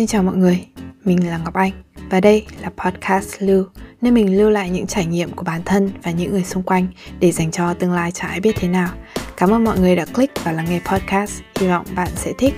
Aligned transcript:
Xin 0.00 0.06
chào 0.06 0.22
mọi 0.22 0.36
người, 0.36 0.66
mình 1.04 1.30
là 1.30 1.38
Ngọc 1.38 1.54
Anh 1.54 1.70
và 2.10 2.20
đây 2.20 2.46
là 2.60 2.70
podcast 2.76 3.34
Lưu, 3.38 3.64
nơi 4.00 4.12
mình 4.12 4.38
lưu 4.38 4.50
lại 4.50 4.70
những 4.70 4.86
trải 4.86 5.06
nghiệm 5.06 5.30
của 5.30 5.42
bản 5.42 5.62
thân 5.64 5.90
và 6.02 6.10
những 6.10 6.30
người 6.30 6.44
xung 6.44 6.62
quanh 6.62 6.86
để 7.18 7.32
dành 7.32 7.50
cho 7.50 7.74
tương 7.74 7.92
lai 7.92 8.12
chả 8.12 8.28
ai 8.28 8.40
biết 8.40 8.56
thế 8.56 8.68
nào. 8.68 8.88
Cảm 9.36 9.50
ơn 9.50 9.64
mọi 9.64 9.78
người 9.78 9.96
đã 9.96 10.04
click 10.04 10.44
và 10.44 10.52
lắng 10.52 10.66
nghe 10.70 10.80
podcast, 10.84 11.40
hy 11.60 11.68
vọng 11.68 11.86
bạn 11.96 12.08
sẽ 12.14 12.32
thích. 12.38 12.54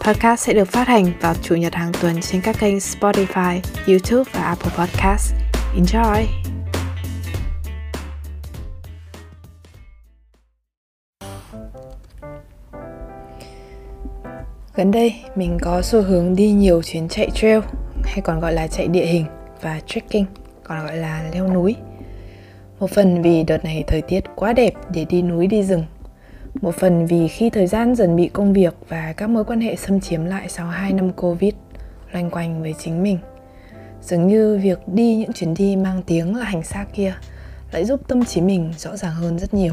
Podcast 0.00 0.46
sẽ 0.46 0.54
được 0.54 0.68
phát 0.68 0.88
hành 0.88 1.12
vào 1.20 1.34
chủ 1.42 1.54
nhật 1.54 1.74
hàng 1.74 1.92
tuần 2.00 2.20
trên 2.20 2.40
các 2.40 2.56
kênh 2.58 2.76
Spotify, 2.76 3.60
YouTube 3.86 4.30
và 4.34 4.42
Apple 4.42 4.72
Podcast. 4.76 5.34
Enjoy! 5.76 6.57
Gần 14.78 14.90
đây, 14.90 15.14
mình 15.34 15.58
có 15.60 15.82
xu 15.82 16.02
hướng 16.02 16.36
đi 16.36 16.50
nhiều 16.50 16.82
chuyến 16.82 17.08
chạy 17.08 17.30
trail 17.34 17.58
hay 18.04 18.20
còn 18.20 18.40
gọi 18.40 18.52
là 18.52 18.66
chạy 18.66 18.88
địa 18.88 19.06
hình 19.06 19.24
và 19.60 19.80
trekking, 19.86 20.24
còn 20.62 20.86
gọi 20.86 20.96
là 20.96 21.24
leo 21.32 21.48
núi. 21.54 21.76
Một 22.78 22.90
phần 22.90 23.22
vì 23.22 23.44
đợt 23.44 23.64
này 23.64 23.84
thời 23.86 24.02
tiết 24.02 24.24
quá 24.36 24.52
đẹp 24.52 24.72
để 24.90 25.04
đi 25.04 25.22
núi 25.22 25.46
đi 25.46 25.62
rừng. 25.62 25.84
Một 26.60 26.74
phần 26.74 27.06
vì 27.06 27.28
khi 27.28 27.50
thời 27.50 27.66
gian 27.66 27.94
dần 27.94 28.16
bị 28.16 28.28
công 28.28 28.52
việc 28.52 28.74
và 28.88 29.14
các 29.16 29.30
mối 29.30 29.44
quan 29.44 29.60
hệ 29.60 29.76
xâm 29.76 30.00
chiếm 30.00 30.24
lại 30.24 30.48
sau 30.48 30.66
2 30.66 30.92
năm 30.92 31.12
Covid 31.12 31.54
loanh 32.12 32.30
quanh 32.30 32.62
với 32.62 32.74
chính 32.78 33.02
mình. 33.02 33.18
Dường 34.02 34.26
như 34.26 34.60
việc 34.62 34.78
đi 34.86 35.16
những 35.16 35.32
chuyến 35.32 35.54
đi 35.54 35.76
mang 35.76 36.02
tiếng 36.06 36.36
là 36.36 36.44
hành 36.44 36.62
xác 36.62 36.86
kia 36.94 37.14
lại 37.72 37.84
giúp 37.84 38.00
tâm 38.08 38.24
trí 38.24 38.40
mình 38.40 38.72
rõ 38.78 38.96
ràng 38.96 39.14
hơn 39.14 39.38
rất 39.38 39.54
nhiều. 39.54 39.72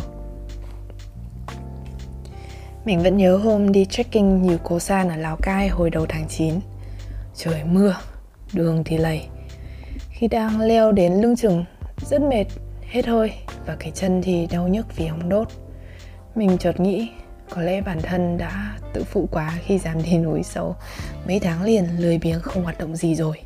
Mình 2.85 3.03
vẫn 3.03 3.17
nhớ 3.17 3.37
hôm 3.37 3.71
đi 3.71 3.85
trekking 3.85 4.41
nhiều 4.41 4.57
Cố 4.63 4.79
San 4.79 5.09
ở 5.09 5.15
Lào 5.15 5.37
Cai 5.41 5.67
hồi 5.67 5.89
đầu 5.89 6.05
tháng 6.09 6.27
9 6.27 6.53
Trời 7.35 7.63
mưa, 7.63 7.95
đường 8.53 8.83
thì 8.85 8.97
lầy. 8.97 9.27
Khi 10.09 10.27
đang 10.27 10.61
leo 10.61 10.91
đến 10.91 11.13
lưng 11.13 11.35
chừng, 11.35 11.65
rất 12.09 12.21
mệt, 12.21 12.45
hết 12.81 13.05
hơi 13.05 13.33
Và 13.65 13.75
cái 13.79 13.91
chân 13.91 14.21
thì 14.21 14.47
đau 14.51 14.67
nhức 14.67 14.95
vì 14.95 15.07
ống 15.07 15.29
đốt. 15.29 15.47
Mình 16.35 16.57
chợt 16.57 16.79
nghĩ 16.79 17.09
có 17.49 17.61
lẽ 17.61 17.81
bản 17.81 18.01
thân 18.01 18.37
đã 18.37 18.77
tự 18.93 19.03
phụ 19.03 19.27
quá 19.31 19.53
khi 19.61 19.77
dám 19.77 20.03
đi 20.03 20.17
núi 20.17 20.43
sâu 20.43 20.75
Mấy 21.27 21.39
tháng 21.39 21.63
liền 21.63 21.85
lười 21.97 22.17
biếng 22.17 22.39
không 22.39 22.63
hoạt 22.63 22.77
động 22.77 22.95
gì 22.95 23.15
rồi. 23.15 23.41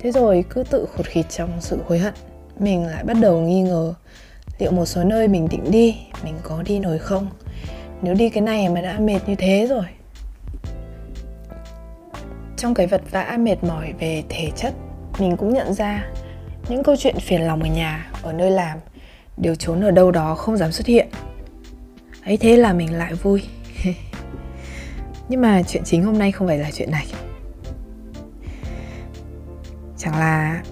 Thế 0.00 0.12
rồi 0.12 0.44
cứ 0.50 0.64
tự 0.70 0.86
khụt 0.96 1.06
khịt 1.06 1.26
trong 1.30 1.60
sự 1.60 1.78
hối 1.86 1.98
hận. 1.98 2.14
Mình 2.58 2.86
lại 2.86 3.04
bắt 3.04 3.16
đầu 3.20 3.40
nghi 3.40 3.62
ngờ 3.62 3.94
liệu 4.60 4.72
một 4.72 4.86
số 4.86 5.04
nơi 5.04 5.28
mình 5.28 5.48
định 5.50 5.70
đi 5.70 5.96
mình 6.24 6.34
có 6.42 6.62
đi 6.62 6.78
nổi 6.78 6.98
không? 6.98 7.28
Nếu 8.02 8.14
đi 8.14 8.30
cái 8.30 8.40
này 8.40 8.68
mà 8.68 8.80
đã 8.80 8.98
mệt 9.00 9.20
như 9.26 9.34
thế 9.34 9.66
rồi. 9.70 9.84
Trong 12.56 12.74
cái 12.74 12.86
vật 12.86 13.02
vã 13.10 13.36
mệt 13.40 13.64
mỏi 13.64 13.92
về 13.98 14.22
thể 14.28 14.50
chất, 14.56 14.74
mình 15.18 15.36
cũng 15.36 15.54
nhận 15.54 15.74
ra 15.74 16.10
những 16.68 16.82
câu 16.82 16.96
chuyện 16.96 17.16
phiền 17.20 17.40
lòng 17.42 17.62
ở 17.62 17.68
nhà, 17.68 18.10
ở 18.22 18.32
nơi 18.32 18.50
làm 18.50 18.78
đều 19.36 19.54
trốn 19.54 19.80
ở 19.80 19.90
đâu 19.90 20.10
đó 20.10 20.34
không 20.34 20.56
dám 20.56 20.72
xuất 20.72 20.86
hiện. 20.86 21.08
Ấy 22.24 22.36
thế 22.36 22.56
là 22.56 22.72
mình 22.72 22.94
lại 22.94 23.14
vui. 23.14 23.42
Nhưng 25.28 25.40
mà 25.40 25.62
chuyện 25.62 25.84
chính 25.84 26.02
hôm 26.02 26.18
nay 26.18 26.32
không 26.32 26.48
phải 26.48 26.58
là 26.58 26.70
chuyện 26.70 26.90
này. 26.90 27.06
Chẳng 29.98 30.18
là 30.18 30.62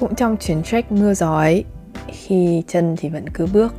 cũng 0.00 0.14
trong 0.14 0.36
chuyến 0.36 0.62
trek 0.62 0.92
mưa 0.92 1.14
gió 1.14 1.36
ấy, 1.36 1.64
khi 2.08 2.62
chân 2.68 2.96
thì 2.98 3.08
vẫn 3.08 3.28
cứ 3.28 3.46
bước. 3.46 3.74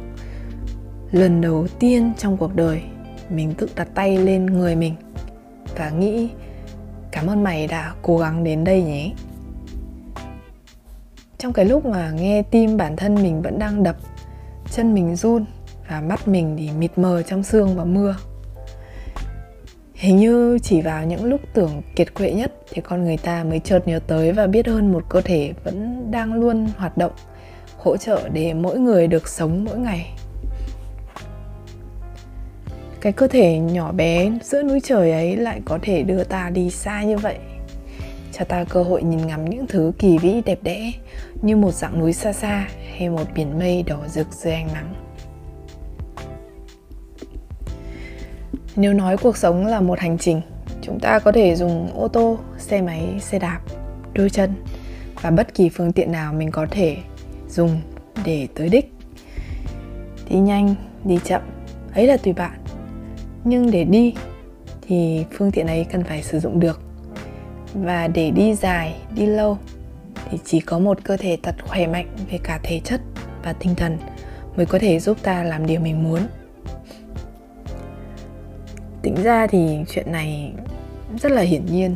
Lần 1.12 1.42
đầu 1.42 1.68
tiên 1.80 2.14
trong 2.18 2.38
cuộc 2.38 2.56
đời 2.56 2.82
mình 3.30 3.54
tự 3.54 3.70
đặt 3.76 3.88
tay 3.96 4.18
lên 4.18 4.46
người 4.46 4.76
mình 4.76 4.96
và 5.78 5.90
nghĩ, 5.90 6.30
cảm 7.12 7.28
ơn 7.28 7.44
mày 7.44 7.68
đã 7.68 7.94
cố 8.02 8.18
gắng 8.18 8.44
đến 8.44 8.64
đây 8.64 8.84
nhé. 8.84 9.12
Trong 11.38 11.54
cái 11.54 11.66
lúc 11.66 11.86
mà 11.86 12.12
nghe 12.12 12.44
tim 12.44 12.78
bản 12.78 12.96
thân 12.96 13.16
mình 13.16 13.42
vẫn 13.42 13.60
đang 13.60 13.84
đập, 13.84 13.96
chân 14.72 14.94
mình 14.94 15.16
run 15.16 15.46
và 15.90 16.02
mắt 16.02 16.28
mình 16.28 16.56
thì 16.60 16.70
mịt 16.80 16.92
mờ 16.96 17.22
trong 17.22 17.44
sương 17.44 17.76
và 17.76 17.86
mưa. 17.86 18.16
Hình 19.94 20.18
như 20.18 20.60
chỉ 20.60 20.82
vào 20.82 21.06
những 21.06 21.26
lúc 21.26 21.42
tưởng 21.54 21.82
kiệt 21.96 22.14
quệ 22.14 22.34
nhất 22.34 22.54
thì 22.72 22.82
con 22.82 23.04
người 23.04 23.18
ta 23.18 23.44
mới 23.44 23.60
chợt 23.60 23.88
nhớ 23.88 24.00
tới 24.08 24.32
và 24.32 24.48
biết 24.48 24.68
hơn 24.68 24.92
một 24.92 25.04
cơ 25.10 25.22
thể 25.22 25.54
vẫn 25.64 26.12
đang 26.12 26.34
luôn 26.34 26.68
hoạt 26.78 26.98
động, 26.98 27.12
hỗ 27.78 27.98
trợ 27.98 28.30
để 28.34 28.54
mỗi 28.54 28.80
người 28.80 29.08
được 29.08 29.28
sống 29.28 29.66
mỗi 29.66 29.78
ngày 29.78 30.14
cái 33.04 33.14
cơ 33.14 33.28
thể 33.28 33.60
nhỏ 33.60 33.92
bé 33.92 34.32
giữa 34.44 34.64
núi 34.64 34.80
trời 34.84 35.12
ấy 35.12 35.36
lại 35.36 35.62
có 35.66 35.80
thể 35.82 36.04
đưa 36.04 36.24
ta 36.24 36.50
đi 36.50 36.70
xa 36.70 37.04
như 37.04 37.18
vậy. 37.18 37.38
Cho 38.32 38.46
ta 38.46 38.64
cơ 38.64 38.84
hội 38.84 39.04
nhìn 39.04 39.28
ngắm 39.28 39.50
những 39.50 39.68
thứ 39.68 39.92
kỳ 40.00 40.18
vĩ 40.18 40.42
đẹp 40.46 40.60
đẽ, 40.62 40.92
như 41.42 41.56
một 41.56 41.72
dạng 41.72 42.00
núi 42.00 42.14
xa 42.14 42.34
xa 42.34 42.68
hay 42.98 43.10
một 43.10 43.24
biển 43.36 43.60
mây 43.60 43.84
đỏ 43.84 43.98
rực 44.08 44.28
dưới 44.32 44.54
ánh 44.54 44.68
nắng. 44.74 44.94
Nếu 48.76 48.94
nói 48.94 49.18
cuộc 49.18 49.38
sống 49.38 49.66
là 49.66 49.82
một 49.82 50.00
hành 50.00 50.18
trình, 50.18 50.42
chúng 50.82 51.00
ta 51.00 51.20
có 51.20 51.32
thể 51.32 51.56
dùng 51.56 51.94
ô 51.96 52.08
tô, 52.08 52.38
xe 52.58 52.82
máy, 52.82 53.08
xe 53.20 53.40
đạp, 53.40 53.60
đôi 54.14 54.30
chân 54.30 54.54
và 55.22 55.32
bất 55.32 55.54
kỳ 55.54 55.70
phương 55.70 55.92
tiện 55.92 56.12
nào 56.12 56.34
mình 56.34 56.52
có 56.52 56.68
thể 56.72 56.98
dùng 57.50 57.82
để 58.26 58.48
tới 58.56 58.70
đích. 58.70 58.94
Đi 60.30 60.40
nhanh, 60.40 60.76
đi 61.04 61.20
chậm, 61.24 61.42
ấy 61.96 62.08
là 62.08 62.18
tùy 62.18 62.34
bạn 62.34 62.63
nhưng 63.44 63.72
để 63.72 63.84
đi 63.84 64.14
thì 64.82 65.26
phương 65.38 65.52
tiện 65.52 65.68
ấy 65.68 65.86
cần 65.92 66.04
phải 66.04 66.24
sử 66.24 66.40
dụng 66.40 66.60
được. 66.60 66.82
Và 67.74 68.08
để 68.08 68.32
đi 68.32 68.54
dài, 68.54 68.96
đi 69.16 69.26
lâu 69.26 69.58
thì 70.30 70.38
chỉ 70.46 70.60
có 70.60 70.80
một 70.80 71.04
cơ 71.04 71.18
thể 71.18 71.38
thật 71.44 71.56
khỏe 71.68 71.88
mạnh 71.88 72.08
về 72.32 72.40
cả 72.44 72.60
thể 72.64 72.80
chất 72.84 73.02
và 73.44 73.54
tinh 73.54 73.76
thần 73.76 73.98
mới 74.56 74.66
có 74.66 74.80
thể 74.80 75.00
giúp 75.00 75.18
ta 75.24 75.44
làm 75.44 75.66
điều 75.66 75.80
mình 75.80 76.04
muốn. 76.04 76.20
Tính 79.02 79.16
ra 79.24 79.48
thì 79.48 79.78
chuyện 79.90 80.12
này 80.12 80.54
rất 81.22 81.32
là 81.32 81.42
hiển 81.42 81.66
nhiên. 81.66 81.96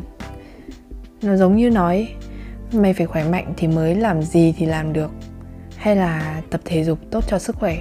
Nó 1.22 1.35
giống 1.35 1.56
như 1.56 1.69
nói, 1.69 2.08
mày 2.74 2.94
phải 2.94 3.06
khỏe 3.06 3.29
mạnh 3.29 3.53
thì 3.58 3.68
mới 3.68 3.96
làm 3.96 4.22
gì 4.22 4.53
thì 4.58 4.66
làm 4.66 4.94
được. 4.94 5.12
Hay 5.75 5.96
là 5.96 6.41
tập 6.50 6.62
thể 6.66 6.84
dục 6.84 7.00
tốt 7.12 7.24
cho 7.28 7.40
sức 7.40 7.56
khỏe 7.56 7.78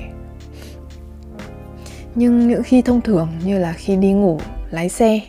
nhưng 2.16 2.48
những 2.48 2.62
khi 2.62 2.82
thông 2.82 3.00
thường 3.00 3.28
như 3.44 3.58
là 3.58 3.72
khi 3.72 3.96
đi 3.96 4.12
ngủ, 4.12 4.40
lái 4.70 4.88
xe, 4.88 5.20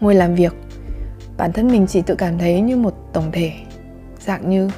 ngồi 0.00 0.14
làm 0.14 0.34
việc, 0.34 0.54
bản 1.36 1.52
thân 1.52 1.68
mình 1.68 1.86
chỉ 1.86 2.02
tự 2.02 2.14
cảm 2.14 2.38
thấy 2.38 2.60
như 2.60 2.76
một 2.76 2.94
tổng 3.12 3.32
thể. 3.32 3.52
Dạng 4.18 4.50
như, 4.50 4.70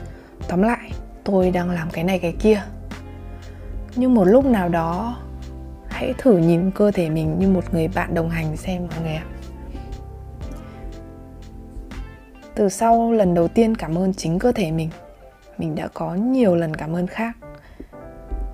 tóm 0.49 0.63
lại, 0.63 0.91
tôi 1.25 1.51
đang 1.51 1.71
làm 1.71 1.91
cái 1.93 2.05
này, 2.05 2.19
cái 2.19 2.33
kia. 2.33 2.63
Nhưng 3.97 4.15
một 4.15 4.25
lúc 4.25 4.45
nào 4.45 4.69
đó, 4.69 5.19
hãy 5.89 6.15
thử 6.19 6.37
nhìn 6.37 6.71
cơ 6.71 6.91
thể 6.91 7.11
mình 7.11 7.39
như 7.39 7.49
một 7.49 7.75
người 7.75 7.89
bạn 7.89 8.15
đồng 8.15 8.31
hành 8.31 8.57
xem 8.57 8.87
mọi 8.91 9.03
người 9.03 9.15
ạ. 9.15 9.25
Từ 12.55 12.69
sau 12.69 13.13
lần 13.13 13.35
đầu 13.35 13.49
tiên 13.49 13.75
cảm 13.75 13.99
ơn 13.99 14.15
chính 14.15 14.39
cơ 14.39 14.53
thể 14.53 14.71
mình 14.71 14.91
mình 15.59 15.75
đã 15.75 15.89
có 15.95 16.15
nhiều 16.15 16.57
lần 16.57 16.77
cảm 16.77 16.97
ơn 16.97 17.07
khác. 17.07 17.37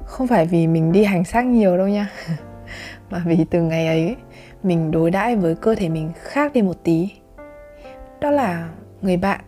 Không 0.05 0.27
phải 0.27 0.47
vì 0.47 0.67
mình 0.67 0.93
đi 0.93 1.05
hành 1.05 1.25
xác 1.25 1.45
nhiều 1.45 1.77
đâu 1.77 1.89
nha. 1.89 2.09
mà 3.15 3.23
vì 3.27 3.45
từ 3.51 3.63
ngày 3.63 3.87
ấy, 3.87 4.17
mình 4.63 4.91
đối 4.91 5.11
đãi 5.11 5.37
với 5.37 5.55
cơ 5.55 5.75
thể 5.75 5.89
mình 5.89 6.13
khác 6.15 6.53
đi 6.53 6.63
một 6.63 6.77
tí. 6.83 7.09
Đó 8.21 8.31
là 8.31 8.69
người 9.03 9.17
bạn, 9.17 9.41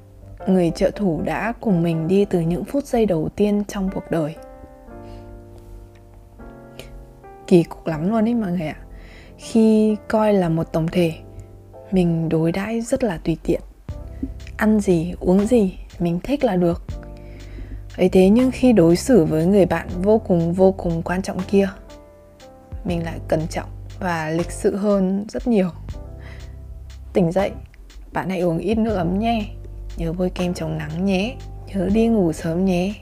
người 0.46 0.70
trợ 0.70 0.90
thủ 0.90 1.22
đã 1.24 1.52
cùng 1.60 1.82
mình 1.82 2.08
đi 2.08 2.24
từ 2.24 2.40
những 2.40 2.64
phút 2.64 2.84
giây 2.84 3.06
đầu 3.06 3.28
tiên 3.36 3.62
trong 3.68 3.90
cuộc 3.94 4.10
đời. 4.10 4.34
Kỳ 7.46 7.62
cục 7.62 7.86
lắm 7.86 8.10
luôn 8.10 8.24
ấy 8.24 8.34
mọi 8.34 8.52
người 8.52 8.66
ạ. 8.66 8.76
Khi 9.36 9.96
coi 10.08 10.32
là 10.32 10.48
một 10.48 10.72
tổng 10.72 10.88
thể, 10.92 11.12
mình 11.90 12.28
đối 12.28 12.52
đãi 12.52 12.80
rất 12.80 13.04
là 13.04 13.18
tùy 13.24 13.36
tiện. 13.42 13.60
Ăn 14.56 14.80
gì, 14.80 15.14
uống 15.20 15.46
gì, 15.46 15.78
mình 15.98 16.20
thích 16.22 16.44
là 16.44 16.56
được. 16.56 16.82
Ấy 17.96 18.08
thế 18.08 18.28
nhưng 18.28 18.50
khi 18.50 18.72
đối 18.72 18.96
xử 18.96 19.24
với 19.24 19.46
người 19.46 19.66
bạn 19.66 19.88
vô 20.02 20.18
cùng 20.18 20.52
vô 20.52 20.72
cùng 20.72 21.02
quan 21.02 21.22
trọng 21.22 21.38
kia 21.48 21.68
mình 22.86 23.04
lại 23.04 23.18
cẩn 23.28 23.46
trọng 23.50 23.68
và 24.00 24.30
lịch 24.30 24.50
sự 24.50 24.76
hơn 24.76 25.24
rất 25.28 25.46
nhiều. 25.46 25.70
Tỉnh 27.12 27.32
dậy, 27.32 27.50
bạn 28.12 28.30
hãy 28.30 28.40
uống 28.40 28.58
ít 28.58 28.78
nước 28.78 28.94
ấm 28.94 29.18
nhé. 29.18 29.46
Nhớ 29.96 30.12
bôi 30.12 30.30
kem 30.30 30.54
chống 30.54 30.78
nắng 30.78 31.04
nhé. 31.04 31.36
Nhớ 31.66 31.88
đi 31.92 32.06
ngủ 32.06 32.32
sớm 32.32 32.64
nhé. 32.64 32.94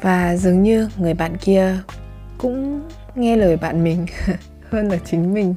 Và 0.00 0.36
dường 0.36 0.62
như 0.62 0.88
người 0.96 1.14
bạn 1.14 1.36
kia 1.36 1.76
cũng 2.38 2.88
nghe 3.14 3.36
lời 3.36 3.56
bạn 3.56 3.84
mình 3.84 4.06
hơn 4.70 4.88
là 4.88 4.98
chính 5.04 5.34
mình. 5.34 5.54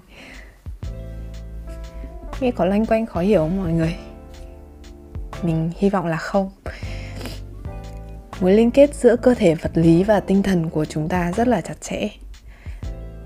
Nghe 2.40 2.52
có 2.52 2.66
loanh 2.66 2.86
quanh 2.86 3.06
khó 3.06 3.20
hiểu 3.20 3.40
không 3.40 3.64
mọi 3.64 3.72
người? 3.74 3.96
Mình 5.44 5.72
hy 5.78 5.90
vọng 5.90 6.08
là 6.08 6.18
không. 6.18 6.52
Mối 8.42 8.54
liên 8.54 8.72
kết 8.72 8.96
giữa 8.96 9.16
cơ 9.16 9.34
thể 9.34 9.56
vật 9.56 9.72
lý 9.74 10.04
và 10.04 10.20
tinh 10.20 10.44
thần 10.44 10.70
của 10.70 10.86
chúng 10.86 11.10
ta 11.10 11.32
rất 11.32 11.48
là 11.48 11.62
chặt 11.62 11.82
chẽ 11.82 12.10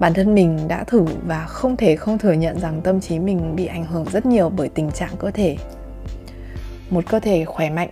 bản 0.03 0.13
thân 0.13 0.35
mình 0.35 0.67
đã 0.67 0.83
thử 0.83 1.05
và 1.27 1.45
không 1.45 1.77
thể 1.77 1.95
không 1.95 2.17
thừa 2.17 2.31
nhận 2.31 2.59
rằng 2.59 2.81
tâm 2.81 3.01
trí 3.01 3.19
mình 3.19 3.55
bị 3.55 3.65
ảnh 3.65 3.85
hưởng 3.85 4.05
rất 4.11 4.25
nhiều 4.25 4.49
bởi 4.49 4.69
tình 4.69 4.91
trạng 4.91 5.09
cơ 5.19 5.31
thể. 5.31 5.57
Một 6.89 7.03
cơ 7.09 7.19
thể 7.19 7.45
khỏe 7.45 7.69
mạnh, 7.69 7.89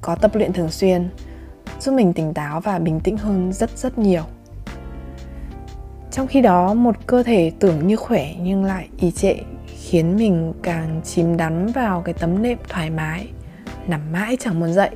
có 0.00 0.14
tập 0.14 0.34
luyện 0.34 0.52
thường 0.52 0.70
xuyên, 0.70 1.08
giúp 1.80 1.92
mình 1.92 2.12
tỉnh 2.12 2.34
táo 2.34 2.60
và 2.60 2.78
bình 2.78 3.00
tĩnh 3.00 3.16
hơn 3.16 3.52
rất 3.52 3.78
rất 3.78 3.98
nhiều. 3.98 4.22
Trong 6.10 6.26
khi 6.26 6.40
đó, 6.40 6.74
một 6.74 6.96
cơ 7.06 7.22
thể 7.22 7.52
tưởng 7.58 7.86
như 7.86 7.96
khỏe 7.96 8.34
nhưng 8.40 8.64
lại 8.64 8.88
ì 8.98 9.10
trệ 9.10 9.34
khiến 9.66 10.16
mình 10.16 10.52
càng 10.62 11.00
chìm 11.04 11.36
đắm 11.36 11.66
vào 11.66 12.02
cái 12.02 12.14
tấm 12.14 12.42
nệm 12.42 12.58
thoải 12.68 12.90
mái, 12.90 13.28
nằm 13.86 14.12
mãi 14.12 14.36
chẳng 14.40 14.60
muốn 14.60 14.72
dậy. 14.72 14.90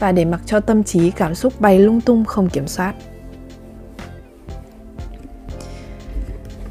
Và 0.00 0.12
để 0.12 0.24
mặc 0.24 0.40
cho 0.46 0.60
tâm 0.60 0.84
trí 0.84 1.10
cảm 1.10 1.34
xúc 1.34 1.60
bay 1.60 1.78
lung 1.78 2.00
tung 2.00 2.24
không 2.24 2.48
kiểm 2.48 2.66
soát 2.66 2.94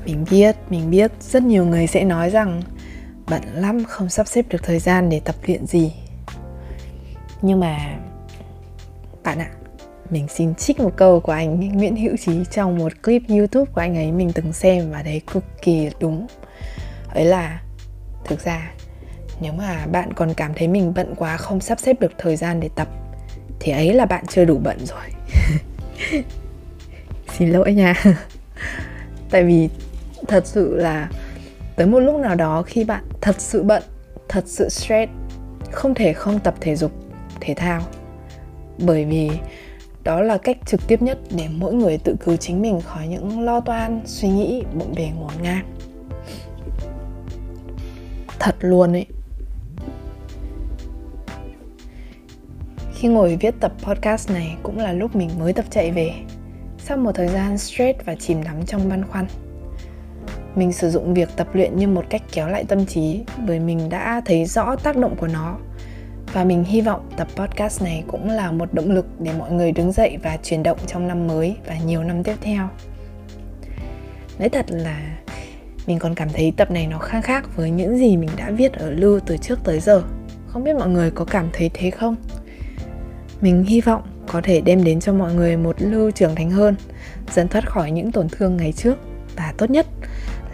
mình 0.05 0.25
biết 0.31 0.55
mình 0.69 0.89
biết, 0.89 1.11
rất 1.21 1.43
nhiều 1.43 1.65
người 1.65 1.87
sẽ 1.87 2.03
nói 2.03 2.29
rằng 2.29 2.61
bận 3.29 3.41
lắm, 3.53 3.83
không 3.83 4.09
sắp 4.09 4.27
xếp 4.27 4.45
được 4.49 4.63
thời 4.63 4.79
gian 4.79 5.09
để 5.09 5.19
tập 5.19 5.35
luyện 5.45 5.65
gì 5.65 5.93
nhưng 7.45 7.59
mà, 7.59 7.97
bạn 9.23 9.39
ạ, 9.39 9.49
mình 10.09 10.27
xin 10.27 10.55
trích 10.55 10.79
một 10.79 10.93
câu 10.95 11.19
của 11.19 11.31
anh 11.31 11.77
Nguyễn 11.77 11.95
Hữu 11.95 12.17
Trí 12.17 12.43
trong 12.51 12.77
một 12.77 12.91
clip 13.03 13.21
YouTube 13.29 13.71
của 13.71 13.81
anh 13.81 13.95
ấy 13.97 14.11
mình 14.11 14.31
từng 14.33 14.53
xem 14.53 14.91
và 14.91 15.03
thấy 15.03 15.21
cực 15.33 15.43
kỳ 15.61 15.89
đúng. 15.99 16.27
Ấy 17.13 17.25
là, 17.25 17.61
thực 18.23 18.45
ra, 18.45 18.71
nếu 19.41 19.53
mà 19.53 19.85
bạn 19.91 20.13
còn 20.13 20.33
cảm 20.33 20.53
thấy 20.53 20.67
mình 20.67 20.93
bận 20.95 21.13
quá, 21.15 21.37
không 21.37 21.59
sắp 21.59 21.79
xếp 21.79 21.99
được 21.99 22.11
thời 22.17 22.35
gian 22.35 22.59
để 22.59 22.69
tập, 22.75 22.87
thì 23.59 23.71
ấy 23.71 23.93
là 23.93 24.05
bạn 24.05 24.25
chưa 24.27 24.45
đủ 24.45 24.59
bận 24.63 24.77
rồi. 24.85 25.09
xin 27.37 27.49
lỗi 27.49 27.73
nha. 27.73 28.03
Tại 29.29 29.43
vì 29.43 29.69
thật 30.25 30.47
sự 30.47 30.75
là 30.75 31.09
tới 31.75 31.87
một 31.87 31.99
lúc 31.99 32.19
nào 32.19 32.35
đó 32.35 32.61
khi 32.61 32.83
bạn 32.83 33.03
thật 33.21 33.35
sự 33.41 33.63
bận, 33.63 33.83
thật 34.29 34.43
sự 34.47 34.69
stress, 34.69 35.11
không 35.71 35.93
thể 35.93 36.13
không 36.13 36.39
tập 36.39 36.55
thể 36.61 36.75
dục, 36.75 36.91
thể 37.41 37.53
thao. 37.53 37.81
Bởi 38.77 39.05
vì 39.05 39.29
đó 40.03 40.21
là 40.21 40.37
cách 40.37 40.57
trực 40.65 40.87
tiếp 40.87 41.01
nhất 41.01 41.17
để 41.37 41.47
mỗi 41.51 41.73
người 41.73 41.97
tự 41.97 42.15
cứu 42.25 42.35
chính 42.35 42.61
mình 42.61 42.81
khỏi 42.81 43.07
những 43.07 43.41
lo 43.41 43.59
toan 43.59 44.01
suy 44.05 44.29
nghĩ 44.29 44.63
bộn 44.73 44.87
bề 44.95 45.09
ngổn 45.19 45.33
ngang. 45.41 45.75
Thật 48.39 48.55
luôn 48.59 48.91
ấy. 48.91 49.05
Khi 52.95 53.07
ngồi 53.07 53.37
viết 53.41 53.55
tập 53.59 53.73
podcast 53.83 54.31
này 54.31 54.57
cũng 54.63 54.79
là 54.79 54.93
lúc 54.93 55.15
mình 55.15 55.29
mới 55.39 55.53
tập 55.53 55.65
chạy 55.69 55.91
về. 55.91 56.13
Sau 56.77 56.97
một 56.97 57.11
thời 57.15 57.27
gian 57.27 57.57
stress 57.57 57.99
và 58.05 58.15
chìm 58.15 58.43
đắm 58.43 58.65
trong 58.65 58.89
băn 58.89 59.03
khoăn 59.03 59.27
mình 60.57 60.73
sử 60.73 60.89
dụng 60.89 61.13
việc 61.13 61.29
tập 61.35 61.47
luyện 61.53 61.77
như 61.77 61.87
một 61.87 62.05
cách 62.09 62.21
kéo 62.31 62.47
lại 62.47 62.63
tâm 62.67 62.85
trí 62.85 63.23
bởi 63.47 63.59
mình 63.59 63.89
đã 63.89 64.21
thấy 64.25 64.45
rõ 64.45 64.75
tác 64.75 64.97
động 64.97 65.15
của 65.15 65.27
nó. 65.27 65.57
Và 66.33 66.43
mình 66.43 66.63
hy 66.63 66.81
vọng 66.81 67.09
tập 67.17 67.27
podcast 67.35 67.83
này 67.83 68.03
cũng 68.07 68.29
là 68.29 68.51
một 68.51 68.73
động 68.73 68.91
lực 68.91 69.05
để 69.19 69.31
mọi 69.37 69.51
người 69.51 69.71
đứng 69.71 69.91
dậy 69.91 70.17
và 70.23 70.37
chuyển 70.43 70.63
động 70.63 70.77
trong 70.87 71.07
năm 71.07 71.27
mới 71.27 71.55
và 71.67 71.77
nhiều 71.85 72.03
năm 72.03 72.23
tiếp 72.23 72.35
theo. 72.41 72.69
Nói 74.39 74.49
thật 74.49 74.65
là 74.69 75.17
mình 75.87 75.99
còn 75.99 76.15
cảm 76.15 76.29
thấy 76.33 76.53
tập 76.57 76.71
này 76.71 76.87
nó 76.87 76.99
khác 76.99 77.21
khác 77.23 77.55
với 77.55 77.71
những 77.71 77.97
gì 77.97 78.17
mình 78.17 78.29
đã 78.37 78.51
viết 78.51 78.73
ở 78.73 78.89
lưu 78.89 79.19
từ 79.25 79.37
trước 79.37 79.59
tới 79.63 79.79
giờ. 79.79 80.03
Không 80.47 80.63
biết 80.63 80.73
mọi 80.75 80.89
người 80.89 81.11
có 81.11 81.25
cảm 81.25 81.49
thấy 81.53 81.71
thế 81.73 81.91
không? 81.91 82.15
Mình 83.41 83.63
hy 83.63 83.81
vọng 83.81 84.01
có 84.27 84.41
thể 84.41 84.61
đem 84.61 84.83
đến 84.83 84.99
cho 84.99 85.13
mọi 85.13 85.33
người 85.33 85.57
một 85.57 85.75
lưu 85.79 86.11
trưởng 86.11 86.35
thành 86.35 86.51
hơn 86.51 86.75
dần 87.31 87.47
thoát 87.47 87.69
khỏi 87.69 87.91
những 87.91 88.11
tổn 88.11 88.27
thương 88.29 88.57
ngày 88.57 88.71
trước 88.71 88.95
và 89.35 89.53
tốt 89.57 89.69
nhất 89.69 89.85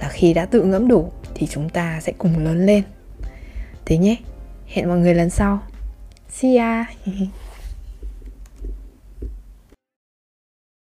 là 0.02 0.10
khi 0.10 0.34
đã 0.34 0.46
tự 0.46 0.64
ngẫm 0.64 0.88
đủ 0.88 1.12
thì 1.36 1.48
chúng 1.48 1.70
ta 1.70 2.00
sẽ 2.02 2.14
cùng 2.18 2.38
lớn 2.46 2.66
lên 2.66 2.84
thế 3.86 3.98
nhé, 3.98 4.16
hẹn 4.68 4.88
mọi 4.88 4.98
người 4.98 5.14
lần 5.14 5.30
sau 5.30 5.60
See 6.30 6.58
ya! 6.58 6.86